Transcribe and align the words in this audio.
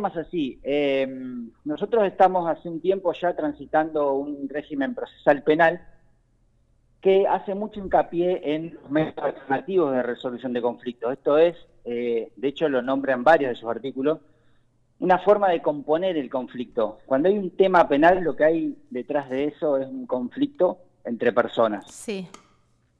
más 0.00 0.16
así. 0.16 0.60
Em, 0.62 1.50
nosotros 1.64 2.06
estamos 2.06 2.48
hace 2.48 2.68
un 2.68 2.80
tiempo 2.80 3.12
ya 3.14 3.34
transitando 3.34 4.12
un 4.12 4.48
régimen 4.48 4.94
procesal 4.94 5.42
penal 5.42 5.84
que 7.00 7.26
hace 7.26 7.56
mucho 7.56 7.80
hincapié 7.80 8.54
en 8.54 8.74
los 8.74 8.88
métodos 8.92 9.34
alternativos 9.34 9.92
de 9.92 10.02
resolución 10.04 10.52
de 10.52 10.62
conflictos. 10.62 11.12
Esto 11.12 11.36
es, 11.36 11.56
eh, 11.84 12.30
de 12.36 12.48
hecho 12.48 12.68
lo 12.68 12.80
nombran 12.80 13.24
varios 13.24 13.48
de 13.48 13.56
sus 13.56 13.68
artículos, 13.68 14.20
una 15.00 15.18
forma 15.18 15.48
de 15.48 15.62
componer 15.62 16.16
el 16.16 16.30
conflicto. 16.30 17.00
Cuando 17.04 17.28
hay 17.28 17.36
un 17.36 17.50
tema 17.56 17.88
penal, 17.88 18.22
lo 18.22 18.36
que 18.36 18.44
hay 18.44 18.76
detrás 18.90 19.28
de 19.28 19.46
eso 19.46 19.78
es 19.78 19.88
un 19.88 20.06
conflicto 20.06 20.78
entre 21.02 21.32
personas. 21.32 21.90
Sí. 21.90 22.28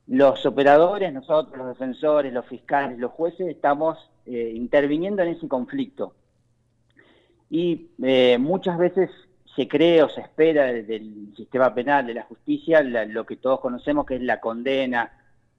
Los 0.08 0.44
operadores, 0.44 1.12
nosotros, 1.12 1.56
los 1.58 1.68
defensores, 1.68 2.32
los 2.32 2.46
fiscales, 2.46 2.98
los 2.98 3.12
jueces, 3.12 3.46
estamos 3.46 4.10
eh, 4.26 4.50
interviniendo 4.52 5.22
en 5.22 5.28
ese 5.28 5.46
conflicto. 5.46 6.14
Y 7.50 7.90
eh, 8.02 8.38
muchas 8.38 8.78
veces 8.78 9.10
se 9.56 9.66
cree 9.66 10.02
o 10.02 10.08
se 10.08 10.20
espera 10.20 10.66
del, 10.66 11.32
sistema 11.36 11.74
penal, 11.74 12.06
de 12.06 12.14
la 12.14 12.22
justicia, 12.22 12.82
lo 12.82 13.24
que 13.26 13.36
todos 13.36 13.60
conocemos 13.60 14.06
que 14.06 14.16
es 14.16 14.22
la 14.22 14.40
condena 14.40 15.12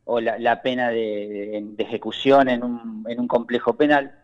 o 0.05 0.19
la, 0.19 0.61
pena 0.61 0.89
de, 0.89 1.75
ejecución 1.77 2.49
en 2.49 2.63
un, 2.63 3.05
en 3.07 3.19
un, 3.19 3.27
complejo 3.27 3.75
penal. 3.75 4.15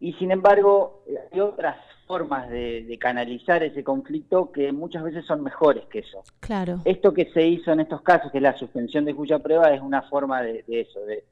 Y 0.00 0.14
sin 0.14 0.30
embargo, 0.30 1.04
hay 1.32 1.40
otras 1.40 1.76
formas 2.06 2.48
de, 2.50 2.96
canalizar 3.00 3.62
ese 3.62 3.84
conflicto 3.84 4.50
que 4.50 4.72
muchas 4.72 5.02
veces 5.02 5.24
son 5.26 5.42
mejores 5.42 5.84
que 5.86 6.00
eso. 6.00 6.22
Claro. 6.40 6.80
Esto 6.84 7.12
que 7.12 7.30
se 7.32 7.46
hizo 7.46 7.72
en 7.72 7.80
estos 7.80 8.02
casos, 8.02 8.32
que 8.32 8.38
es 8.38 8.42
la 8.42 8.56
suspensión 8.56 9.04
de 9.04 9.14
cuya 9.14 9.38
prueba, 9.38 9.72
es 9.72 9.80
una 9.80 10.02
forma 10.02 10.42
de 10.42 10.64
eso, 10.68 11.00
de, 11.04 11.24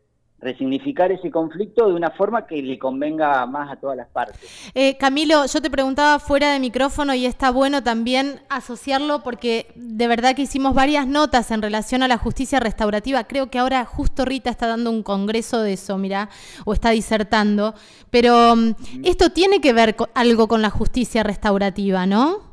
resignificar 0.43 1.13
ese 1.13 1.31
conflicto 1.31 1.87
de 1.87 1.95
una 1.95 2.11
forma 2.11 2.47
que 2.47 2.61
le 2.61 2.79
convenga 2.79 3.47
más 3.47 3.71
a 3.71 3.77
todas 3.77 3.97
las 3.97 4.09
partes. 4.09 4.71
Eh, 4.75 4.97
Camilo, 4.99 5.47
yo 5.47 5.63
te 5.63 5.71
preguntaba 5.71 6.19
fuera 6.19 6.53
de 6.53 6.59
micrófono 6.59 7.15
y 7.15 7.27
está 7.27 7.51
bueno 7.51 7.83
también 7.83 8.41
asociarlo 8.49 9.23
porque 9.23 9.69
de 9.77 10.09
verdad 10.09 10.35
que 10.35 10.43
hicimos 10.43 10.75
varias 10.75 11.07
notas 11.07 11.51
en 11.53 11.63
relación 11.63 12.03
a 12.03 12.09
la 12.09 12.19
justicia 12.19 12.59
restaurativa. 12.59 13.25
Creo 13.25 13.51
que 13.51 13.59
ahora 13.59 13.85
justo 13.85 14.25
Rita 14.25 14.51
está 14.51 14.67
dando 14.67 14.91
un 14.91 15.03
congreso 15.03 15.63
de 15.63 15.75
eso, 15.75 15.97
mira, 15.97 16.29
o 16.65 16.73
está 16.73 16.91
disertando. 16.91 17.75
Pero 18.11 18.57
mm, 18.57 18.75
esto 19.05 19.31
tiene 19.31 19.61
que 19.61 19.73
ver 19.73 19.95
con, 19.95 20.09
algo 20.15 20.49
con 20.49 20.61
la 20.61 20.71
justicia 20.71 21.23
restaurativa, 21.23 22.05
¿no? 22.05 22.53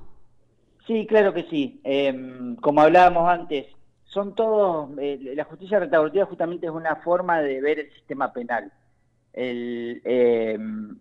Sí, 0.86 1.06
claro 1.08 1.34
que 1.34 1.44
sí. 1.50 1.82
Em, 1.84 2.56
como 2.58 2.82
hablábamos 2.82 3.30
antes, 3.30 3.66
son 4.10 4.34
todos, 4.34 4.90
eh, 5.00 5.34
la 5.36 5.44
justicia 5.44 5.80
restaurativa 5.80 6.26
justamente 6.26 6.66
es 6.66 6.72
una 6.72 6.96
forma 6.98 7.42
de 7.42 7.62
ver 7.62 7.80
el 7.80 7.92
sistema 7.94 8.34
penal. 8.34 8.72
Em, 9.34 10.98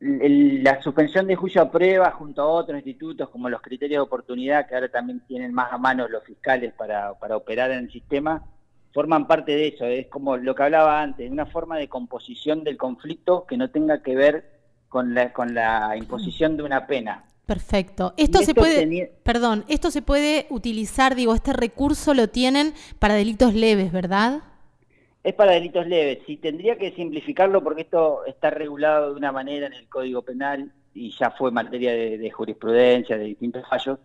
la 0.00 0.82
suspensión 0.82 1.26
de 1.26 1.34
juicio 1.34 1.62
a 1.62 1.70
prueba 1.70 2.10
junto 2.10 2.42
a 2.42 2.46
otros 2.46 2.76
institutos 2.76 3.30
como 3.30 3.48
los 3.48 3.62
criterios 3.62 3.98
de 3.98 4.06
oportunidad 4.06 4.68
que 4.68 4.74
ahora 4.74 4.90
también 4.90 5.20
tienen 5.26 5.54
más 5.54 5.72
a 5.72 5.78
mano 5.78 6.06
los 6.06 6.22
fiscales 6.24 6.74
para, 6.74 7.14
para 7.14 7.38
operar 7.38 7.70
en 7.70 7.78
el 7.78 7.90
sistema, 7.90 8.44
forman 8.92 9.26
parte 9.26 9.52
de 9.52 9.68
eso, 9.68 9.86
es 9.86 10.06
como 10.08 10.36
lo 10.36 10.54
que 10.54 10.62
hablaba 10.62 11.00
antes, 11.00 11.30
una 11.30 11.46
forma 11.46 11.78
de 11.78 11.88
composición 11.88 12.64
del 12.64 12.76
conflicto 12.76 13.46
que 13.46 13.56
no 13.56 13.70
tenga 13.70 14.02
que 14.02 14.14
ver 14.14 14.50
con 14.90 15.14
la, 15.14 15.32
con 15.32 15.54
la 15.54 15.96
imposición 15.96 16.58
de 16.58 16.64
una 16.64 16.86
pena. 16.86 17.24
Perfecto. 17.46 18.14
Esto, 18.16 18.40
se 18.40 18.54
puede, 18.54 19.12
perdón, 19.22 19.64
esto 19.68 19.90
se 19.90 20.00
puede 20.00 20.46
utilizar, 20.48 21.14
digo, 21.14 21.34
este 21.34 21.52
recurso 21.52 22.14
lo 22.14 22.28
tienen 22.28 22.72
para 22.98 23.14
delitos 23.14 23.52
leves, 23.54 23.92
¿verdad? 23.92 24.42
Es 25.22 25.34
para 25.34 25.52
delitos 25.52 25.86
leves. 25.86 26.20
Sí, 26.26 26.38
tendría 26.38 26.78
que 26.78 26.92
simplificarlo 26.92 27.62
porque 27.62 27.82
esto 27.82 28.24
está 28.24 28.50
regulado 28.50 29.10
de 29.10 29.16
una 29.16 29.30
manera 29.30 29.66
en 29.66 29.74
el 29.74 29.88
Código 29.88 30.22
Penal 30.22 30.72
y 30.94 31.10
ya 31.18 31.32
fue 31.32 31.50
materia 31.50 31.92
de, 31.92 32.30
jurisprudencia, 32.30 33.18
de 33.18 33.24
distintos 33.24 33.68
fallos. 33.68 33.98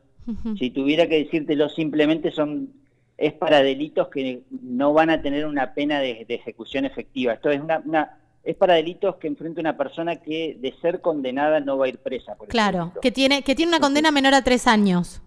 Si 0.58 0.70
tuviera 0.70 1.08
que 1.08 1.24
decírtelo 1.24 1.70
simplemente 1.70 2.30
son 2.30 2.70
es 3.18 3.34
para 3.34 3.62
delitos 3.64 4.08
que 4.10 4.44
no 4.50 4.94
van 4.94 5.10
a 5.10 5.22
tener 5.22 5.46
una 5.46 5.74
pena 5.74 6.00
de, 6.00 6.26
ejecución 6.30 6.86
efectiva. 6.86 7.34
Esto 7.34 7.50
es 7.50 7.60
una 7.60 8.18
es 8.44 8.56
para 8.56 8.76
delitos 8.76 9.16
que 9.18 9.28
enfrenta 9.28 9.62
una 9.62 9.78
persona 9.78 10.18
que 10.18 10.58
de 10.60 10.74
ser 10.82 11.02
condenada 11.02 11.60
no 11.60 11.78
va 11.78 11.86
a 11.86 11.90
ir 11.90 12.00
presa. 12.00 12.36
Por 12.36 12.48
claro, 12.48 12.94
que 13.02 13.12
tiene, 13.12 13.44
que 13.44 13.56
tiene 13.56 13.70
una 13.70 13.80
condena 13.80 14.12
menor 14.12 14.34
a 14.34 14.44
tres 14.44 14.68
años. 14.68 15.22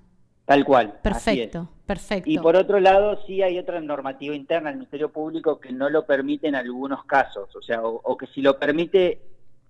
Tal 0.44 0.64
cual. 0.64 0.98
Perfecto, 1.02 1.68
perfecto. 1.86 2.28
Y 2.28 2.38
por 2.38 2.56
otro 2.56 2.80
lado, 2.80 3.18
sí 3.26 3.42
hay 3.42 3.58
otra 3.58 3.80
normativa 3.80 4.34
interna 4.34 4.70
del 4.70 4.78
Ministerio 4.78 5.12
Público 5.12 5.60
que 5.60 5.72
no 5.72 5.88
lo 5.88 6.04
permite 6.04 6.48
en 6.48 6.56
algunos 6.56 7.04
casos. 7.04 7.54
O 7.54 7.62
sea, 7.62 7.80
o, 7.82 8.16
que 8.16 8.26
si 8.28 8.42
lo 8.42 8.58
permite, 8.58 9.20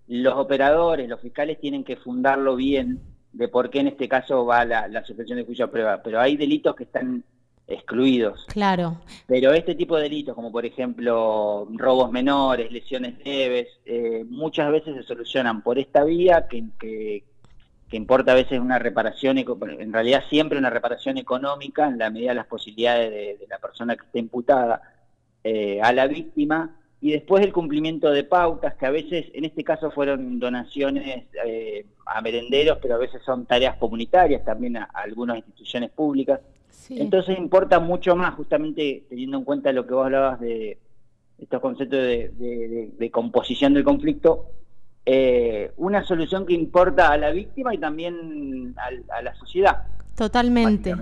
los 0.09 0.34
operadores, 0.34 1.09
los 1.09 1.20
fiscales 1.20 1.60
tienen 1.60 1.84
que 1.84 1.97
fundarlo 1.97 2.56
bien 2.56 3.00
de 3.32 3.48
por 3.48 3.70
qué 3.70 3.80
en 3.80 3.88
este 3.88 4.09
caso 4.09 4.44
va 4.47 4.64
la, 4.64 4.88
la 4.88 5.04
suspensión 5.04 5.38
de 5.38 5.44
juicio 5.44 5.66
a 5.66 5.70
prueba. 5.70 6.03
Pero 6.03 6.20
hay 6.20 6.36
delitos 6.36 6.74
que 6.74 6.84
están 6.84 7.22
excluidos. 7.72 8.47
Claro. 8.49 8.99
Pero 9.27 9.53
este 9.53 9.75
tipo 9.75 9.97
de 9.97 10.05
delitos, 10.05 10.34
como 10.34 10.53
por 10.53 10.65
ejemplo 10.65 11.66
robos 11.75 12.10
menores, 12.12 12.71
lesiones 12.71 13.15
leves, 13.25 13.69
eh, 13.84 14.25
muchas 14.28 14.71
veces 14.71 14.97
se 14.97 15.03
solucionan 15.03 15.62
por 15.62 15.78
esta 15.78 16.05
vía 16.05 16.47
que, 16.49 16.65
que, 16.78 17.25
importa 17.97 18.33
a 18.33 18.37
veces 18.37 18.59
una 18.59 18.78
reparación, 18.78 19.37
en 19.38 19.93
realidad 19.93 20.25
siempre 20.31 20.59
una 20.59 20.71
reparación 20.71 21.19
económica 21.19 21.88
en 21.88 21.99
la 21.99 22.09
medida 22.09 22.31
de 22.31 22.37
las 22.37 22.47
posibilidades 22.47 23.10
de, 23.10 23.47
la 23.49 23.59
persona 23.59 23.97
que 23.97 24.06
está 24.06 24.19
imputada 24.19 24.81
eh, 25.44 25.78
a 25.83 25.93
la 25.93 26.06
víctima 26.06 26.75
y 27.02 27.10
después 27.10 27.44
el 27.44 27.52
cumplimiento 27.52 28.12
de 28.12 28.22
pautas, 28.22 28.76
que 28.76 28.86
a 28.86 28.90
veces, 28.90 29.26
en 29.34 29.44
este 29.44 29.64
caso 29.64 29.90
fueron 29.90 30.38
donaciones 30.38 31.24
eh, 31.44 31.84
a 32.06 32.20
merenderos, 32.20 32.78
pero 32.80 32.94
a 32.94 32.98
veces 32.98 33.20
son 33.26 33.44
tareas 33.44 33.76
comunitarias 33.76 34.44
también 34.44 34.76
a 34.76 34.84
algunas 34.84 35.38
instituciones 35.38 35.91
públicas. 35.91 36.41
Entonces 36.91 37.36
importa 37.36 37.80
mucho 37.80 38.14
más, 38.14 38.36
justamente 38.36 39.02
teniendo 39.08 39.36
en 39.38 39.44
cuenta 39.44 39.72
lo 39.72 39.84
que 39.84 39.94
vos 39.94 40.04
hablabas 40.04 40.38
de 40.38 40.78
estos 41.38 41.60
conceptos 41.60 41.98
de, 41.98 43.10
composición 43.12 43.74
del 43.74 43.82
conflicto, 43.82 44.52
eh, 45.04 45.72
una 45.78 46.04
solución 46.04 46.46
que 46.46 46.52
importa 46.52 47.10
a 47.10 47.16
la 47.16 47.32
víctima 47.32 47.74
y 47.74 47.78
también 47.78 48.76
a, 48.76 49.22
la 49.22 49.34
sociedad. 49.34 49.86
Totalmente. 50.16 50.94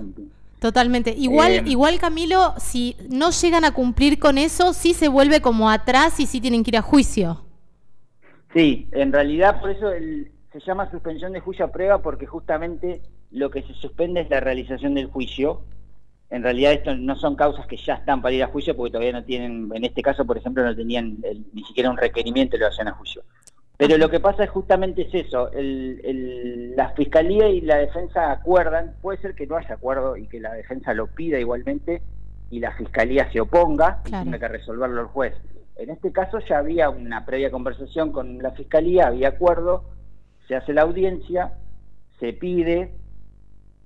Totalmente. 0.61 1.15
Igual, 1.17 1.53
eh, 1.53 1.63
igual 1.65 1.99
Camilo, 1.99 2.55
si 2.59 2.95
no 3.09 3.31
llegan 3.31 3.65
a 3.65 3.73
cumplir 3.73 4.19
con 4.19 4.37
eso, 4.37 4.75
sí 4.75 4.93
se 4.93 5.09
vuelve 5.09 5.41
como 5.41 5.71
atrás 5.71 6.21
y 6.21 6.27
sí 6.27 6.41
tienen 6.41 6.63
que 6.63 6.71
ir 6.71 6.77
a 6.77 6.83
juicio. 6.83 7.41
Sí, 8.53 8.87
en 8.93 9.11
realidad 9.11 9.59
por 9.59 9.71
eso 9.71 9.91
se 10.53 10.61
llama 10.61 10.91
suspensión 10.91 11.33
de 11.33 11.41
juicio 11.41 11.65
a 11.65 11.73
prueba 11.73 12.03
porque 12.03 12.27
justamente 12.27 13.01
lo 13.31 13.51
que 13.51 13.63
se 13.63 13.73
suspende 13.73 14.21
es 14.21 14.29
la 14.31 14.41
realización 14.41 14.95
del 14.95 15.07
juicio. 15.07 15.63
En 16.29 16.43
realidad 16.43 16.73
esto 16.73 16.95
no 16.95 17.17
son 17.17 17.37
causas 17.37 17.67
que 17.67 17.79
ya 17.79 17.95
están 17.95 18.21
para 18.21 18.35
ir 18.35 18.43
a 18.43 18.49
juicio 18.49 18.77
porque 18.77 18.93
todavía 18.93 19.13
no 19.13 19.25
tienen, 19.25 19.71
en 19.73 19.85
este 19.85 20.03
caso 20.03 20.27
por 20.27 20.37
ejemplo 20.37 20.63
no 20.63 20.77
tenían 20.77 21.17
ni 21.55 21.65
siquiera 21.65 21.91
un 21.91 21.97
requerimiento 21.97 22.57
y 22.57 22.61
lo 22.61 22.67
hacen 22.67 22.87
a 22.87 22.93
juicio. 22.93 23.23
Pero 23.81 23.97
lo 23.97 24.11
que 24.11 24.21
pasa 24.21 24.45
es 24.45 24.51
justamente 24.51 25.09
es 25.09 25.27
eso, 25.27 25.49
la 25.55 26.91
fiscalía 26.91 27.49
y 27.49 27.63
la 27.63 27.77
defensa 27.77 28.31
acuerdan, 28.31 28.93
puede 29.01 29.17
ser 29.23 29.35
que 29.35 29.47
no 29.47 29.57
haya 29.57 29.77
acuerdo 29.77 30.19
y 30.19 30.27
que 30.27 30.39
la 30.39 30.53
defensa 30.53 30.93
lo 30.93 31.07
pida 31.07 31.39
igualmente 31.39 32.03
y 32.51 32.61
la 32.61 32.73
fiscalía 32.73 33.33
se 33.33 33.41
oponga 33.41 34.03
y 34.05 34.11
tenga 34.11 34.39
que 34.39 34.49
resolverlo 34.49 35.01
el 35.01 35.07
juez. 35.07 35.33
En 35.77 35.89
este 35.89 36.13
caso 36.13 36.41
ya 36.41 36.59
había 36.59 36.91
una 36.91 37.25
previa 37.25 37.51
conversación 37.51 38.13
con 38.13 38.37
la 38.43 38.51
fiscalía, 38.51 39.07
había 39.07 39.29
acuerdo, 39.29 39.85
se 40.47 40.57
hace 40.57 40.75
la 40.75 40.83
audiencia, 40.83 41.55
se 42.19 42.35
pide, 42.35 42.93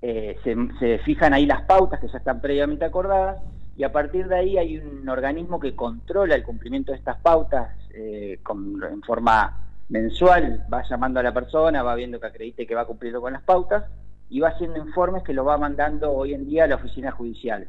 eh, 0.03 0.37
se, 0.43 0.99
fijan 1.05 1.35
ahí 1.35 1.47
las 1.47 1.63
pautas 1.67 2.01
que 2.01 2.09
ya 2.09 2.19
están 2.19 2.41
previamente 2.41 2.85
acordadas 2.85 3.41
y 3.77 3.85
a 3.85 3.93
partir 3.93 4.27
de 4.27 4.39
ahí 4.39 4.59
hay 4.59 4.77
un 4.77 5.09
organismo 5.09 5.61
que 5.61 5.77
controla 5.77 6.35
el 6.35 6.43
cumplimiento 6.43 6.91
de 6.91 6.99
estas 6.99 7.21
pautas 7.21 7.71
eh, 7.95 8.41
en 8.91 9.03
forma 9.03 9.61
mensual, 9.89 10.67
va 10.73 10.83
llamando 10.89 11.21
a 11.21 11.23
la 11.23 11.35
persona, 11.35 11.83
va 11.83 11.95
viendo 11.95 12.21
que 12.21 12.27
acredite 12.27 12.67
que 12.67 12.75
va 12.75 12.87
cumpliendo 12.87 13.21
con 13.21 13.33
las 13.33 13.43
pautas 13.43 13.85
y 14.31 14.41
va 14.41 14.49
haciendo 14.49 14.79
informes 14.79 15.23
que 15.23 15.33
lo 15.33 15.45
va 15.45 15.59
mandando 15.59 16.13
hoy 16.13 16.35
en 16.35 16.47
día 16.47 16.65
a 16.65 16.67
la 16.67 16.77
oficina 16.77 17.11
judicial. 17.11 17.69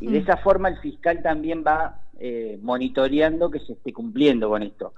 Y 0.00 0.08
de 0.08 0.18
esa 0.18 0.38
forma 0.38 0.68
el 0.68 0.78
fiscal 0.78 1.22
también 1.22 1.62
va 1.64 2.00
eh, 2.18 2.58
monitoreando 2.62 3.48
que 3.48 3.60
se 3.60 3.74
esté 3.74 3.92
cumpliendo 3.92 4.48
con 4.48 4.64
esto. 4.64 4.92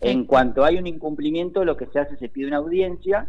En 0.00 0.24
cuanto 0.24 0.64
hay 0.64 0.76
un 0.76 0.88
incumplimiento, 0.88 1.64
lo 1.64 1.76
que 1.76 1.86
se 1.86 2.00
hace, 2.00 2.16
se 2.16 2.28
pide 2.28 2.48
una 2.48 2.56
audiencia 2.56 3.28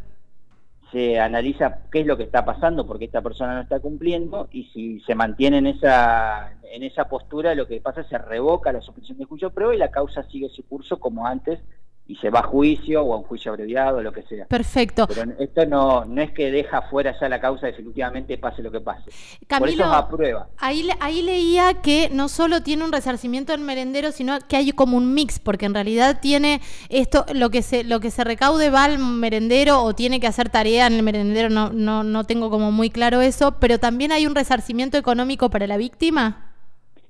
se 0.92 1.20
analiza 1.20 1.80
qué 1.92 2.02
es 2.02 2.08
lo 2.08 2.18
que 2.18 2.24
está 2.24 2.46
pasando 2.46 2.86
porque 2.86 3.06
esta 3.06 3.22
persona 3.22 3.56
no 3.56 3.62
está 3.62 3.80
cumpliendo 3.80 4.48
y 4.52 4.66
si 4.66 5.00
se 5.02 5.16
mantiene 5.16 5.58
en 5.58 5.68
esa, 5.68 6.54
en 6.72 6.84
esa 6.84 7.10
postura 7.10 7.56
lo 7.56 7.68
que 7.68 7.82
pasa 7.82 8.02
es 8.02 8.08
que 8.08 8.18
se 8.18 8.24
revoca 8.24 8.72
la 8.72 8.82
suspensión 8.82 9.18
de 9.18 9.26
juicio 9.26 9.50
prueba 9.52 9.76
y 9.76 9.78
la 9.78 9.92
causa 9.92 10.24
sigue 10.24 10.50
su 10.50 10.66
curso 10.66 11.00
como 11.00 11.26
antes 11.26 11.60
y 12.08 12.16
se 12.18 12.30
va 12.30 12.40
a 12.40 12.44
juicio 12.44 13.04
o 13.04 13.14
a 13.14 13.18
un 13.18 13.24
juicio 13.24 13.52
abreviado, 13.52 14.02
lo 14.02 14.12
que 14.12 14.22
sea. 14.24 14.46
Perfecto. 14.46 15.08
Pero 15.08 15.32
esto 15.40 15.66
no, 15.66 16.06
no 16.06 16.22
es 16.22 16.32
que 16.32 16.52
deja 16.52 16.84
fuera 16.84 17.18
ya 17.20 17.28
la 17.28 17.42
causa 17.42 17.66
definitivamente 17.66 18.38
pase 18.38 18.62
lo 18.62 18.72
que 18.72 18.80
pase. 18.80 19.10
Camilo, 19.48 19.78
Por 19.78 19.86
eso 19.86 19.94
aprueba. 19.94 20.48
Ahí, 20.58 20.88
ahí 21.00 21.24
leía 21.24 21.82
que 21.82 22.10
no 22.12 22.30
solo 22.30 22.62
tiene 22.62 22.84
un 22.84 22.92
resarcimiento 22.92 23.54
en 23.54 23.64
merendero, 23.64 24.12
sino 24.12 24.38
que 24.48 24.56
hay 24.56 24.72
como 24.72 24.98
un 24.98 25.16
mix, 25.16 25.40
porque 25.40 25.66
en 25.66 25.74
realidad 25.74 26.20
tiene 26.22 26.62
esto, 26.90 27.26
lo 27.34 27.50
que 27.50 27.64
se, 27.64 27.84
lo 27.84 28.00
que 28.00 28.12
se 28.12 28.24
recaude 28.24 28.70
va 28.70 28.84
al 28.84 29.00
merendero 29.00 29.82
o 29.82 29.96
tiene 29.96 30.20
que 30.20 30.28
hacer 30.28 30.50
tarea 30.50 30.86
en 30.86 30.94
el 30.94 31.04
merendero, 31.04 31.50
no, 31.50 31.72
no, 31.72 32.04
no 32.04 32.24
tengo 32.26 32.52
como 32.52 32.72
muy 32.72 32.92
claro 32.92 33.22
eso, 33.22 33.60
pero 33.60 33.80
también 33.80 34.12
hay 34.12 34.28
un 34.28 34.36
resarcimiento 34.36 34.98
económico 34.98 35.50
para 35.50 35.66
la 35.66 35.78
víctima. 35.78 36.54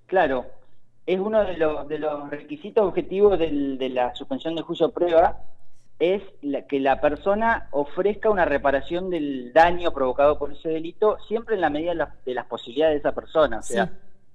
Claro, 0.08 0.46
es 1.06 1.20
uno 1.20 1.44
de 1.44 1.58
los, 1.58 1.88
de 1.88 2.00
los 2.00 2.30
requisitos 2.30 2.86
objetivos 2.86 3.38
de 3.38 3.90
la 3.94 4.16
suspensión 4.16 4.56
de 4.56 4.62
juicio 4.64 4.92
prueba, 4.92 5.40
es 6.00 6.22
que 6.68 6.80
la 6.80 7.00
persona 7.00 7.68
ofrezca 7.72 8.30
una 8.30 8.46
reparación 8.46 9.10
del 9.10 9.54
daño 9.54 9.92
provocado 9.92 10.38
por 10.38 10.52
ese 10.52 10.70
delito, 10.70 11.18
siempre 11.28 11.56
en 11.56 11.62
la 11.62 11.70
medida 11.70 12.14
de, 12.26 12.34
las 12.34 12.46
posibilidades 12.48 12.96
de 12.96 13.00
esa 13.00 13.16
persona. 13.16 13.60
O 13.60 13.64
sea, 13.64 13.92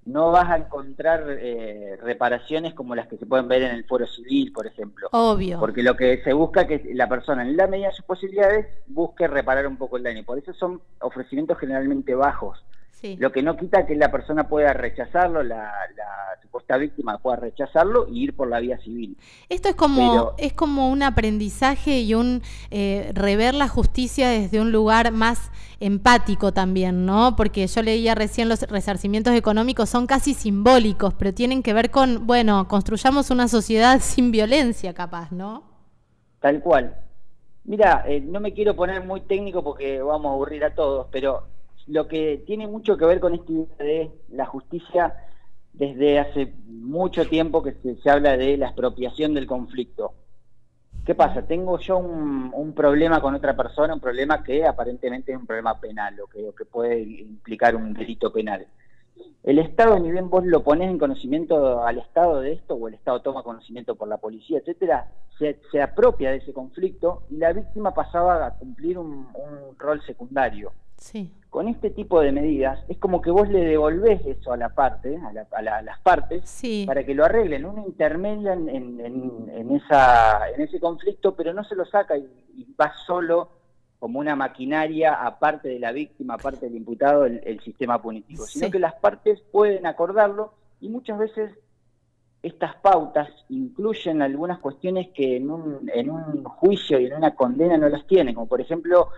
no 0.07 0.31
vas 0.31 0.49
a 0.49 0.57
encontrar 0.57 1.25
eh, 1.29 1.99
reparaciones 2.03 2.73
como 2.73 2.95
las 2.95 3.09
que 3.09 3.19
se 3.19 3.27
pueden 3.27 3.49
ver 3.49 3.63
en 3.63 3.75
el 3.75 3.85
foro 3.85 4.07
civil, 4.07 4.53
por 4.53 4.67
ejemplo. 4.67 5.09
Obvio. 5.13 5.61
Porque 5.61 5.83
lo 5.83 5.97
que 5.97 6.23
se 6.23 6.33
busca 6.33 6.63
es 6.63 6.81
que 6.83 6.95
la 6.95 7.09
persona, 7.09 7.43
en 7.43 7.57
la 7.57 7.67
medida 7.67 7.89
de 7.89 7.95
sus 7.95 8.07
posibilidades, 8.07 8.67
busque 8.87 9.29
reparar 9.29 9.67
un 9.67 9.77
poco 9.77 9.99
el 9.99 10.03
daño. 10.03 10.25
Por 10.25 10.39
eso 10.39 10.55
son 10.55 10.81
ofrecimientos 11.01 11.59
generalmente 11.59 12.15
bajos. 12.15 12.65
Lo 13.03 13.33
que 13.33 13.43
no 13.43 13.57
quita 13.57 13.87
que 13.87 13.95
la 13.95 14.11
persona 14.11 14.49
pueda 14.49 14.73
rechazarlo, 14.75 15.43
la, 15.43 15.73
supuesta 16.43 16.77
víctima 16.77 17.19
pueda 17.19 17.37
rechazarlo 17.37 18.09
y 18.09 18.25
ir 18.25 18.35
por 18.35 18.49
la 18.49 18.61
vía 18.61 18.79
civil. 18.79 19.17
Esto 19.49 19.69
es 19.69 19.75
como, 19.75 20.35
es 20.37 20.53
como 20.53 20.91
un 20.91 21.03
aprendizaje 21.03 22.01
y 22.01 22.15
un 22.15 22.43
eh, 22.71 23.13
rever 23.15 23.55
la 23.55 23.69
justicia 23.69 24.29
desde 24.29 24.61
un 24.61 24.73
lugar 24.73 25.13
más 25.13 25.51
empático 25.79 26.53
también, 26.53 27.07
¿no? 27.07 27.37
Porque 27.37 27.67
yo 27.67 27.83
leía 27.83 28.15
recién 28.15 28.49
los 28.49 28.63
resarcimientos 28.63 29.35
económicos 29.35 29.89
son 29.89 30.07
casi 30.07 30.35
simbólicos, 30.35 31.15
pero 31.15 31.33
tienen 31.33 31.63
que 31.63 31.73
ver 31.73 31.91
con, 31.91 32.27
bueno, 32.27 32.69
construyamos 32.69 33.31
una 33.31 33.49
sociedad 33.49 33.99
sin 34.01 34.31
violencia 34.31 34.93
capaz, 34.93 35.33
¿no? 35.33 35.63
Tal 36.41 36.61
cual. 36.61 36.97
Mira, 37.65 38.05
eh, 38.07 38.21
no 38.21 38.41
me 38.41 38.53
quiero 38.53 38.75
poner 38.75 39.05
muy 39.05 39.21
técnico 39.23 39.63
porque 39.63 40.03
vamos 40.03 40.31
a 40.31 40.33
aburrir 40.35 40.65
a 40.65 40.75
todos, 40.75 41.07
pero 41.11 41.45
lo 41.87 42.07
que 42.07 42.43
tiene 42.47 42.67
mucho 42.67 42.97
que 42.97 43.05
ver 43.05 43.21
con 43.21 43.35
esta 43.35 43.53
idea 43.53 43.67
de 43.79 44.11
la 44.31 44.47
justicia 44.47 45.15
desde 45.73 46.19
hace 46.19 46.53
mucho 46.67 47.27
tiempo 47.27 47.63
que 47.63 47.75
se, 48.03 48.11
habla 48.11 48.37
de 48.37 48.57
la 48.57 48.67
expropiación 48.67 49.35
del 49.35 49.47
conflicto. 49.47 50.13
¿Qué 51.05 51.15
pasa? 51.15 51.47
Tengo 51.47 51.79
yo 51.79 51.99
un, 51.99 52.73
problema 52.75 53.21
con 53.21 53.35
otra 53.35 53.57
persona, 53.57 53.95
un 53.95 54.01
problema 54.01 54.43
que 54.43 54.65
aparentemente 54.65 55.33
es 55.33 55.39
un 55.39 55.47
problema 55.47 55.81
penal 55.81 56.21
o 56.21 56.27
que, 56.27 56.51
que 56.57 56.65
puede 56.65 57.01
implicar 57.01 57.75
un 57.75 57.93
delito 57.93 58.33
penal. 58.33 58.67
El 59.43 59.59
Estado, 59.59 59.99
ni 59.99 60.11
bien 60.11 60.31
vos 60.31 60.45
lo 60.45 60.63
pones 60.63 60.91
en 60.91 60.99
conocimiento 60.99 61.83
al 61.83 61.99
Estado 61.99 62.41
de 62.41 62.53
esto, 62.53 62.75
o 62.75 62.89
el 62.89 62.95
Estado 62.95 63.21
toma 63.23 63.43
conocimiento 63.43 63.95
por 63.95 64.09
la 64.09 64.19
policía, 64.19 64.59
etcétera, 64.59 65.11
se, 65.39 65.83
apropia 65.83 66.31
de 66.31 66.37
ese 66.37 66.53
conflicto 66.53 67.23
y 67.31 67.37
la 67.37 67.53
víctima 67.53 67.93
pasaba 67.93 68.47
a 68.47 68.55
cumplir 68.55 68.99
un, 68.99 69.29
un 69.35 69.79
rol 69.79 70.03
secundario. 70.03 70.73
Sí 70.97 71.33
con 71.51 71.67
este 71.67 71.91
tipo 71.91 72.21
de 72.21 72.31
medidas 72.31 72.79
es 72.89 72.97
como 72.99 73.21
que 73.21 73.33
vos 73.33 73.49
le 73.49 73.65
devolvés 73.65 74.25
eso 74.25 74.53
a 74.53 74.57
la 74.57 74.69
parte, 74.69 75.19
a, 75.19 75.33
las 75.83 75.99
partes, 76.01 76.63
para 76.87 77.05
que 77.05 77.15
lo 77.15 77.25
arreglen. 77.25 77.65
Uno 77.65 77.85
intermedia 77.85 78.53
en, 78.53 78.69
en, 78.69 79.71
esa, 79.73 80.49
en 80.51 80.61
ese 80.61 80.79
conflicto, 80.79 81.35
pero 81.35 81.53
no 81.53 81.65
se 81.65 81.75
lo 81.75 81.85
saca 81.85 82.17
y, 82.17 82.29
va 82.81 82.93
solo 83.05 83.51
como 83.99 84.21
una 84.21 84.37
maquinaria 84.37 85.15
aparte 85.15 85.69
de 85.69 85.79
la 85.79 85.93
víctima, 85.93 86.35
aparte 86.35 86.67
del 86.67 86.77
imputado, 86.77 87.27
el, 87.27 87.61
sistema 87.61 88.01
punitivo, 88.01 88.45
sino 88.47 88.71
que 88.71 88.79
las 88.79 88.95
partes 88.95 89.43
pueden 89.53 89.87
acordarlo 89.87 90.55
y 90.81 90.89
muchas 90.89 91.19
veces 91.19 91.53
estas 92.43 92.77
pautas 92.77 93.29
incluyen 93.49 94.23
algunas 94.23 94.59
cuestiones 94.61 95.09
que 95.09 95.37
en 95.37 95.51
un, 95.51 95.91
en 95.93 96.11
un 96.11 96.45
juicio 96.45 96.99
y 96.99 97.07
en 97.07 97.15
una 97.15 97.35
condena 97.35 97.77
no 97.77 97.89
las 97.89 98.07
tienen, 98.07 98.35
como 98.35 98.47
por 98.47 98.61
ejemplo 98.61 99.11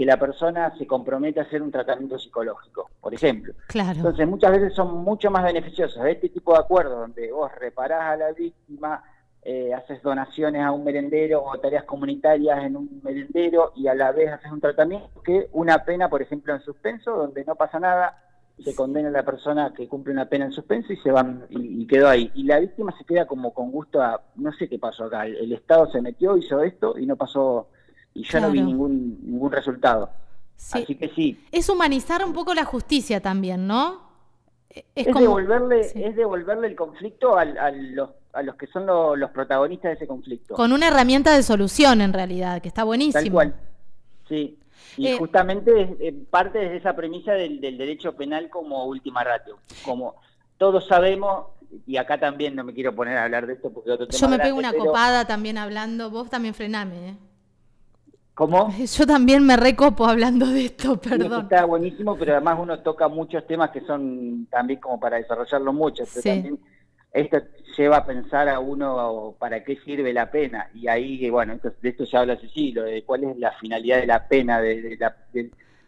que 0.00 0.06
la 0.06 0.16
persona 0.16 0.74
se 0.78 0.86
compromete 0.86 1.40
a 1.40 1.42
hacer 1.42 1.60
un 1.60 1.70
tratamiento 1.70 2.18
psicológico, 2.18 2.88
por 3.02 3.12
ejemplo. 3.12 3.52
Claro. 3.66 3.98
Entonces, 3.98 4.26
muchas 4.26 4.52
veces 4.52 4.72
son 4.72 5.04
mucho 5.04 5.30
más 5.30 5.44
beneficiosos 5.44 6.02
este 6.06 6.30
tipo 6.30 6.54
de 6.54 6.60
acuerdos 6.60 7.00
donde 7.00 7.30
vos 7.30 7.52
reparás 7.60 8.04
a 8.04 8.16
la 8.16 8.32
víctima, 8.32 9.04
eh, 9.42 9.74
haces 9.74 10.02
donaciones 10.02 10.62
a 10.62 10.72
un 10.72 10.84
merendero 10.84 11.44
o 11.44 11.58
tareas 11.58 11.84
comunitarias 11.84 12.64
en 12.64 12.78
un 12.78 13.02
merendero 13.04 13.74
y 13.76 13.88
a 13.88 13.94
la 13.94 14.10
vez 14.12 14.32
haces 14.32 14.50
un 14.50 14.62
tratamiento 14.62 15.20
que 15.22 15.50
una 15.52 15.84
pena, 15.84 16.08
por 16.08 16.22
ejemplo, 16.22 16.54
en 16.54 16.62
suspenso, 16.62 17.14
donde 17.14 17.44
no 17.44 17.54
pasa 17.54 17.78
nada, 17.78 18.22
se 18.64 18.74
condena 18.74 19.10
a 19.10 19.12
la 19.12 19.22
persona 19.22 19.74
que 19.76 19.86
cumple 19.86 20.14
una 20.14 20.30
pena 20.30 20.46
en 20.46 20.52
suspenso 20.52 20.94
y 20.94 20.96
se 20.96 21.10
van 21.10 21.44
y, 21.50 21.86
quedó 21.86 22.08
ahí. 22.08 22.30
Y 22.34 22.44
la 22.44 22.58
víctima 22.58 22.96
se 22.96 23.04
queda 23.04 23.26
como 23.26 23.52
con 23.52 23.70
gusto 23.70 24.00
a, 24.00 24.22
no 24.36 24.50
sé 24.54 24.66
qué 24.66 24.78
pasó 24.78 25.04
acá, 25.04 25.26
el 25.26 25.52
Estado 25.52 25.90
se 25.92 26.00
metió, 26.00 26.38
hizo 26.38 26.62
esto 26.62 26.98
y 26.98 27.04
no 27.04 27.16
pasó 27.16 27.68
y 28.14 28.24
yo 28.24 28.40
no 28.40 28.50
vi 28.50 28.62
ningún, 28.62 29.18
ningún 29.22 29.52
resultado. 29.52 30.10
Así 30.72 30.94
que 30.94 31.08
sí. 31.14 31.42
Es 31.50 31.68
humanizar 31.68 32.24
un 32.24 32.32
poco 32.32 32.54
la 32.54 32.64
justicia 32.64 33.20
también, 33.20 33.66
¿no? 33.66 34.10
Es, 34.94 35.06
devolverle, 35.06 35.80
es 35.80 36.14
devolverle 36.14 36.68
el 36.68 36.76
conflicto 36.76 37.36
a, 37.36 37.44
los, 37.44 38.10
a 38.32 38.42
los 38.42 38.54
que 38.54 38.68
son 38.68 38.86
los 38.86 39.30
protagonistas 39.30 39.90
de 39.90 39.94
ese 39.94 40.06
conflicto. 40.06 40.54
Con 40.54 40.72
una 40.72 40.88
herramienta 40.88 41.34
de 41.34 41.42
solución, 41.42 42.00
en 42.00 42.12
realidad, 42.12 42.62
que 42.62 42.68
está 42.68 42.84
buenísimo. 42.84 43.20
Tal 43.20 43.32
cual. 43.32 43.54
Sí. 44.28 44.58
Y 44.96 45.08
eh, 45.08 45.16
justamente 45.18 45.96
es, 46.00 46.14
parte 46.30 46.58
de 46.58 46.76
esa 46.76 46.94
premisa 46.94 47.32
del, 47.32 47.60
del, 47.60 47.78
derecho 47.78 48.14
penal 48.14 48.48
como 48.48 48.84
última 48.84 49.24
ratio. 49.24 49.58
Como 49.84 50.16
todos 50.56 50.86
sabemos, 50.86 51.46
y 51.86 51.96
acá 51.96 52.20
también 52.20 52.54
no 52.54 52.62
me 52.62 52.74
quiero 52.74 52.94
poner 52.94 53.16
a 53.16 53.24
hablar 53.24 53.46
de 53.46 53.54
esto 53.54 53.72
porque 53.72 53.90
otro 53.90 54.06
tema 54.06 54.20
Yo 54.20 54.28
me 54.28 54.38
pego 54.38 54.58
una 54.58 54.72
copada 54.72 55.26
también 55.26 55.58
hablando, 55.58 56.10
vos 56.10 56.30
también 56.30 56.54
frename, 56.54 57.08
¿eh? 57.08 57.16
¿Cómo? 58.40 58.72
Yo 58.72 59.06
también 59.06 59.44
me 59.44 59.54
recopo 59.54 60.06
hablando 60.06 60.46
de 60.46 60.64
esto, 60.64 60.98
perdón. 60.98 61.42
está 61.42 61.66
buenísimo, 61.66 62.16
pero 62.16 62.32
además 62.32 62.56
uno 62.58 62.78
toca 62.78 63.06
muchos 63.06 63.46
temas 63.46 63.68
que 63.68 63.82
son 63.82 64.46
también 64.46 64.80
como 64.80 64.98
para 64.98 65.18
desarrollarlo 65.18 65.74
mucho. 65.74 66.04
esto 66.04 67.38
lleva 67.76 67.98
a 67.98 68.06
pensar 68.06 68.48
a 68.48 68.58
uno 68.58 69.34
para 69.38 69.62
qué 69.62 69.76
sirve 69.84 70.14
la 70.14 70.30
pena. 70.30 70.70
Y 70.72 70.88
ahí, 70.88 71.28
bueno, 71.28 71.54
de 71.82 71.88
esto 71.90 72.04
ya 72.04 72.20
habla 72.20 72.40
Cecilio, 72.40 72.84
de 72.84 73.04
cuál 73.04 73.24
es 73.24 73.36
la 73.36 73.52
finalidad 73.60 74.00
de 74.00 74.06
la 74.06 74.26
pena, 74.26 74.58
de, 74.58 74.96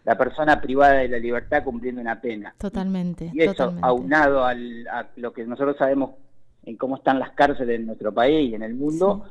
la, 0.05 0.19
persona 0.19 0.61
privada 0.61 0.97
de 0.97 1.09
la 1.09 1.19
libertad 1.19 1.65
cumpliendo 1.65 2.03
una 2.03 2.21
pena. 2.21 2.55
Totalmente. 2.59 3.31
Y 3.33 3.45
eso, 3.45 3.73
aunado 3.81 4.45
al, 4.45 4.87
a 4.89 5.07
lo 5.17 5.33
que 5.33 5.47
nosotros 5.47 5.79
sabemos 5.79 6.11
en 6.65 6.77
cómo 6.77 6.97
están 6.97 7.19
las 7.19 7.31
cárceles 7.31 7.81
en 7.81 7.87
nuestro 7.87 8.13
país 8.13 8.51
y 8.51 8.55
en 8.55 8.63
el 8.63 8.75
mundo 8.75 9.25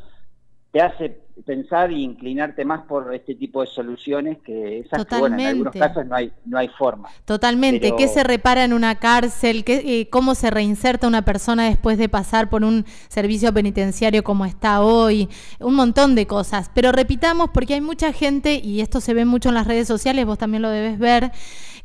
te 0.72 0.82
hace 0.82 1.18
pensar 1.46 1.90
e 1.90 2.00
inclinarte 2.00 2.64
más 2.64 2.82
por 2.86 3.14
este 3.14 3.36
tipo 3.36 3.62
de 3.62 3.68
soluciones 3.68 4.38
que 4.46 4.80
esas 4.80 5.06
que, 5.06 5.18
bueno, 5.18 5.38
en 5.38 5.48
algunos 5.48 5.74
casos 5.74 6.06
no 6.06 6.16
hay 6.16 6.32
no 6.46 6.58
hay 6.58 6.70
forma. 6.70 7.10
Totalmente, 7.26 7.94
¿qué 7.98 8.08
se 8.08 8.24
repara 8.24 8.64
en 8.64 8.74
una 8.74 8.96
cárcel? 8.96 9.64
¿Qué, 9.66 9.82
eh, 9.86 10.10
¿Cómo 10.10 10.36
se 10.36 10.50
reinserta 10.50 11.08
una 11.08 11.24
persona 11.24 11.66
después 11.66 11.98
de 11.98 12.08
pasar 12.10 12.50
por 12.50 12.64
un 12.64 12.86
servicio 13.10 13.54
penitenciario 13.54 14.24
como 14.24 14.46
está 14.46 14.82
hoy? 14.82 15.30
Un 15.60 15.76
montón 15.76 16.16
de 16.16 16.28
cosas, 16.28 16.72
pero 16.74 16.92
repitamos 16.92 17.50
porque 17.54 17.74
hay 17.74 17.82
mucha 17.82 18.14
gente 18.14 18.62
y 18.64 18.82
esto 18.82 19.02
se 19.02 19.14
ve 19.14 19.26
mucho 19.26 19.50
en 19.50 19.56
las 19.56 19.68
redes 19.68 19.88
sociales, 19.88 20.26
vos 20.26 20.38
también 20.38 20.62
lo 20.62 20.70
debes 20.70 21.00
ver 21.00 21.32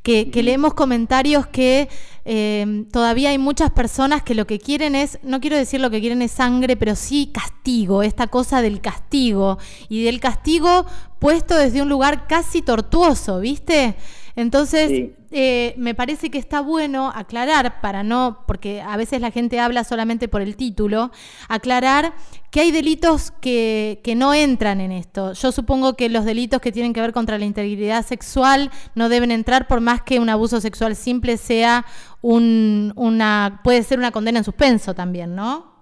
que, 0.06 0.42
leemos 0.44 0.74
comentarios 0.74 1.48
que 1.48 1.88
eh, 2.24 2.84
todavía 2.92 3.30
hay 3.30 3.38
muchas 3.38 3.72
personas 3.72 4.22
que 4.22 4.36
lo 4.36 4.46
que 4.46 4.60
quieren 4.60 4.94
es, 4.94 5.18
no 5.24 5.40
quiero 5.40 5.56
decir 5.56 5.80
lo 5.80 5.90
que 5.90 6.00
quieren 6.00 6.22
es 6.22 6.30
sangre, 6.30 6.76
pero 6.76 6.94
sí 6.94 7.32
castigo, 7.34 8.04
esta 8.04 8.28
cosa 8.28 8.62
del 8.62 8.80
castigo 8.80 9.58
y 9.88 10.04
del 10.04 10.20
castigo 10.20 10.86
puesto 11.18 11.56
desde 11.56 11.82
un 11.82 11.88
lugar 11.88 12.28
casi 12.28 12.62
tortuoso, 12.62 13.40
¿viste? 13.40 13.96
Entonces, 14.36 15.12
eh, 15.30 15.74
me 15.78 15.94
parece 15.94 16.30
que 16.30 16.36
está 16.36 16.60
bueno 16.60 17.10
aclarar, 17.14 17.80
para 17.80 18.02
no, 18.02 18.44
porque 18.46 18.82
a 18.82 18.98
veces 18.98 19.22
la 19.22 19.30
gente 19.30 19.58
habla 19.58 19.82
solamente 19.82 20.28
por 20.28 20.42
el 20.42 20.56
título, 20.56 21.10
aclarar 21.48 22.12
que 22.50 22.60
hay 22.60 22.70
delitos 22.70 23.30
que, 23.30 24.00
que 24.04 24.14
no 24.14 24.34
entran 24.34 24.82
en 24.82 24.92
esto. 24.92 25.32
Yo 25.32 25.52
supongo 25.52 25.94
que 25.94 26.10
los 26.10 26.26
delitos 26.26 26.60
que 26.60 26.70
tienen 26.70 26.92
que 26.92 27.00
ver 27.00 27.12
contra 27.12 27.38
la 27.38 27.46
integridad 27.46 28.04
sexual 28.04 28.70
no 28.94 29.08
deben 29.08 29.30
entrar 29.30 29.66
por 29.66 29.80
más 29.80 30.02
que 30.02 30.20
un 30.20 30.28
abuso 30.28 30.60
sexual 30.60 30.96
simple 30.96 31.38
sea 31.38 31.86
un, 32.20 32.92
una, 32.94 33.60
puede 33.64 33.82
ser 33.82 33.98
una 33.98 34.12
condena 34.12 34.38
en 34.38 34.44
suspenso 34.44 34.94
también, 34.94 35.34
¿no? 35.34 35.75